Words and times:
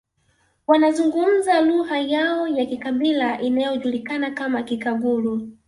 Wanazungumza 0.67 1.61
lugha 1.61 1.99
yao 1.99 2.47
ya 2.47 2.65
kikabila 2.65 3.41
inayojulikana 3.41 4.31
kama 4.31 4.63
Kikagulu 4.63 5.51